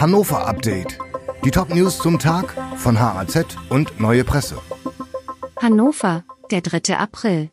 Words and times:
Hannover 0.00 0.46
Update. 0.46 0.96
Die 1.44 1.50
Top-News 1.50 1.98
zum 1.98 2.20
Tag 2.20 2.54
von 2.76 3.00
HAZ 3.00 3.56
und 3.68 3.98
Neue 3.98 4.22
Presse. 4.22 4.56
Hannover, 5.60 6.22
der 6.52 6.60
3. 6.60 6.96
April. 6.96 7.50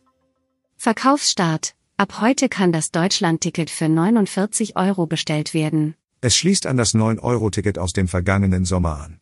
Verkaufsstart. 0.78 1.74
Ab 1.98 2.22
heute 2.22 2.48
kann 2.48 2.72
das 2.72 2.92
Deutschland-Ticket 2.92 3.72
für 3.72 3.90
49 3.90 4.76
Euro 4.76 5.08
bestellt 5.08 5.56
werden. 5.56 5.96
Es 6.22 6.36
schließt 6.36 6.68
an 6.68 6.78
das 6.78 6.94
9-Euro-Ticket 6.94 7.80
aus 7.80 7.94
dem 7.94 8.08
vergangenen 8.08 8.64
Sommer 8.64 9.02
an. 9.02 9.20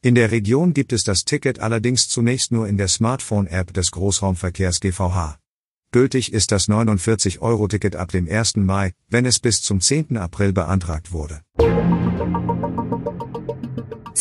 In 0.00 0.14
der 0.14 0.30
Region 0.30 0.72
gibt 0.72 0.94
es 0.94 1.04
das 1.04 1.26
Ticket 1.26 1.58
allerdings 1.58 2.08
zunächst 2.08 2.52
nur 2.52 2.66
in 2.68 2.78
der 2.78 2.88
Smartphone-App 2.88 3.74
des 3.74 3.90
Großraumverkehrs 3.90 4.80
GVH. 4.80 5.36
Gültig 5.90 6.32
ist 6.32 6.52
das 6.52 6.70
49-Euro-Ticket 6.70 7.96
ab 7.96 8.12
dem 8.12 8.26
1. 8.26 8.56
Mai, 8.56 8.92
wenn 9.10 9.26
es 9.26 9.40
bis 9.40 9.60
zum 9.60 9.82
10. 9.82 10.16
April 10.16 10.54
beantragt 10.54 11.12
wurde. 11.12 11.42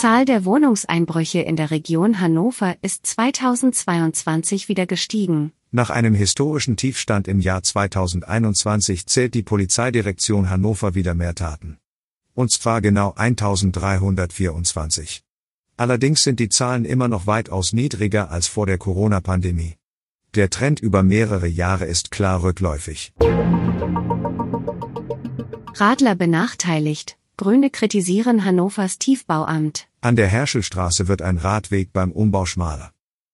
Zahl 0.01 0.25
der 0.25 0.45
Wohnungseinbrüche 0.45 1.41
in 1.41 1.55
der 1.55 1.69
Region 1.69 2.19
Hannover 2.19 2.75
ist 2.81 3.05
2022 3.05 4.67
wieder 4.67 4.87
gestiegen. 4.87 5.51
Nach 5.69 5.91
einem 5.91 6.15
historischen 6.15 6.75
Tiefstand 6.75 7.27
im 7.27 7.39
Jahr 7.39 7.61
2021 7.61 9.05
zählt 9.05 9.35
die 9.35 9.43
Polizeidirektion 9.43 10.49
Hannover 10.49 10.95
wieder 10.95 11.13
mehr 11.13 11.35
Taten. 11.35 11.77
Und 12.33 12.51
zwar 12.51 12.81
genau 12.81 13.13
1324. 13.15 15.21
Allerdings 15.77 16.23
sind 16.23 16.39
die 16.39 16.49
Zahlen 16.49 16.85
immer 16.85 17.07
noch 17.07 17.27
weitaus 17.27 17.71
niedriger 17.71 18.31
als 18.31 18.47
vor 18.47 18.65
der 18.65 18.79
Corona-Pandemie. 18.79 19.75
Der 20.33 20.49
Trend 20.49 20.79
über 20.79 21.03
mehrere 21.03 21.45
Jahre 21.45 21.85
ist 21.85 22.09
klar 22.09 22.41
rückläufig. 22.41 23.13
Radler 25.75 26.15
benachteiligt. 26.15 27.19
Grüne 27.37 27.69
kritisieren 27.69 28.45
Hannovers 28.45 28.97
Tiefbauamt. 28.97 29.90
An 30.03 30.15
der 30.15 30.27
Herschelstraße 30.27 31.07
wird 31.07 31.21
ein 31.21 31.37
Radweg 31.37 31.93
beim 31.93 32.11
Umbau 32.11 32.47
schmaler. 32.47 32.91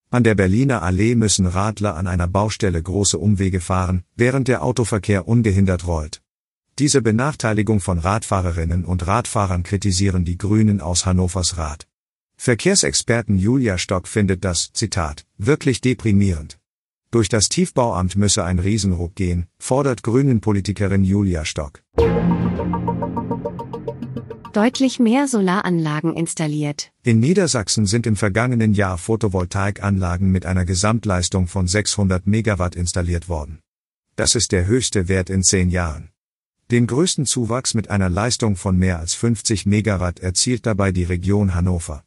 An 0.10 0.26
der 0.26 0.36
Berliner 0.36 0.84
Allee 0.84 1.16
müssen 1.16 1.46
Radler 1.46 1.96
an 1.96 2.08
einer 2.08 2.28
Baustelle 2.28 2.84
große 2.84 3.18
Umwege 3.18 3.62
fahren, 3.62 4.04
während 4.18 4.50
der 4.50 4.64
Autoverkehr 4.64 5.30
ungehindert 5.30 5.88
rollt. 5.88 6.22
Diese 6.78 7.02
Benachteiligung 7.02 7.80
von 7.80 8.00
Radfahrerinnen 8.00 8.84
und 8.84 9.08
Radfahrern 9.08 9.64
kritisieren 9.64 10.26
die 10.26 10.38
Grünen 10.38 10.82
aus 10.82 11.06
Hannovers 11.06 11.58
Rad. 11.58 11.88
Verkehrsexperten 12.36 13.40
Julia 13.40 13.78
Stock 13.78 14.06
findet 14.06 14.44
das, 14.44 14.74
Zitat, 14.74 15.26
wirklich 15.38 15.80
deprimierend. 15.80 16.60
Durch 17.12 17.30
das 17.30 17.48
Tiefbauamt 17.48 18.18
müsse 18.18 18.44
ein 18.44 18.60
Riesenruck 18.60 19.16
gehen, 19.16 19.48
fordert 19.58 20.04
Grünen-Politikerin 20.04 21.06
Julia 21.06 21.46
Stock. 21.46 21.82
Deutlich 24.58 24.98
mehr 24.98 25.28
Solaranlagen 25.28 26.16
installiert. 26.16 26.92
In 27.04 27.20
Niedersachsen 27.20 27.86
sind 27.86 28.08
im 28.08 28.16
vergangenen 28.16 28.74
Jahr 28.74 28.98
Photovoltaikanlagen 28.98 30.32
mit 30.32 30.48
einer 30.48 30.66
Gesamtleistung 30.66 31.46
von 31.46 31.68
600 31.68 32.26
Megawatt 32.26 32.76
installiert 32.76 33.30
worden. 33.30 33.60
Das 34.16 34.34
ist 34.34 34.52
der 34.52 34.66
höchste 34.66 35.08
Wert 35.08 35.30
in 35.30 35.44
zehn 35.44 35.70
Jahren. 35.70 36.10
Den 36.72 36.88
größten 36.88 37.28
Zuwachs 37.28 37.76
mit 37.76 37.92
einer 37.92 38.10
Leistung 38.10 38.56
von 38.56 38.76
mehr 38.80 38.98
als 38.98 39.14
50 39.14 39.68
Megawatt 39.68 40.22
erzielt 40.22 40.66
dabei 40.66 40.92
die 40.92 41.04
Region 41.04 41.54
Hannover. 41.54 42.04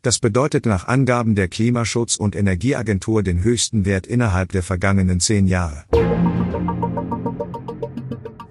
Das 0.00 0.20
bedeutet 0.20 0.64
nach 0.64 0.88
Angaben 0.88 1.34
der 1.34 1.48
Klimaschutz- 1.48 2.16
und 2.16 2.34
Energieagentur 2.34 3.22
den 3.22 3.42
höchsten 3.44 3.84
Wert 3.84 4.06
innerhalb 4.06 4.52
der 4.52 4.62
vergangenen 4.62 5.20
zehn 5.20 5.46
Jahre. 5.46 5.84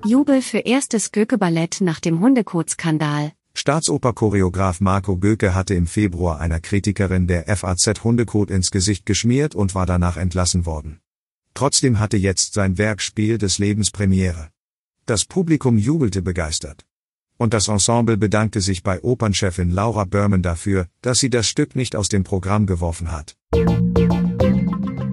Jubel 0.06 0.44
für 0.44 0.60
erstes 0.60 1.12
Göke-Ballett 1.12 1.82
nach 1.82 2.00
dem 2.00 2.20
Hundekot-Skandal. 2.20 3.32
Staatsoper-Choreograf 3.60 4.80
Marco 4.80 5.18
Göke 5.18 5.54
hatte 5.54 5.74
im 5.74 5.86
Februar 5.86 6.40
einer 6.40 6.62
Kritikerin 6.62 7.28
der 7.28 7.46
FAZ 7.58 8.06
Hundekot 8.06 8.50
ins 8.52 8.72
Gesicht 8.72 9.06
geschmiert 9.06 9.54
und 9.54 9.76
war 9.76 9.86
danach 9.86 10.16
entlassen 10.16 10.66
worden. 10.66 11.02
Trotzdem 11.54 12.00
hatte 12.00 12.16
jetzt 12.16 12.54
sein 12.54 12.78
Werk 12.78 13.02
Spiel 13.02 13.38
des 13.38 13.58
Lebens 13.58 13.92
Premiere. 13.92 14.48
Das 15.06 15.26
Publikum 15.26 15.78
jubelte 15.78 16.22
begeistert 16.22 16.86
und 17.40 17.54
das 17.54 17.68
Ensemble 17.68 18.18
bedankte 18.18 18.62
sich 18.62 18.84
bei 18.84 19.02
Opernchefin 19.02 19.72
Laura 19.72 20.06
Berman 20.06 20.42
dafür, 20.42 20.88
dass 21.02 21.20
sie 21.20 21.30
das 21.30 21.48
Stück 21.48 21.76
nicht 21.76 21.96
aus 21.96 22.10
dem 22.10 22.24
Programm 22.24 22.66
geworfen 22.66 23.12
hat. 23.12 23.36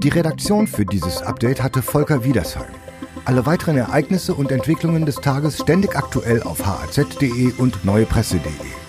Die 0.02 0.08
Redaktion 0.08 0.66
für 0.66 0.84
dieses 0.84 1.22
Update 1.22 1.62
hatte 1.62 1.82
Volker 1.82 2.24
Wiedersheim. 2.24 2.85
Alle 3.26 3.44
weiteren 3.44 3.76
Ereignisse 3.76 4.34
und 4.34 4.52
Entwicklungen 4.52 5.04
des 5.04 5.16
Tages 5.16 5.58
ständig 5.58 5.96
aktuell 5.96 6.44
auf 6.44 6.64
haz.de 6.64 7.52
und 7.58 7.84
neuepresse.de. 7.84 8.85